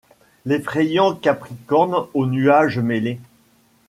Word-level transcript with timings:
L’effrayant 0.47 1.13
capricorne 1.15 2.07
aux 2.15 2.25
nuages 2.25 2.79
mêlé 2.79 3.19